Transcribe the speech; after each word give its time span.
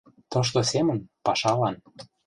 Тошто 0.31 0.59
семын, 0.71 0.97
пашалан 1.25 1.75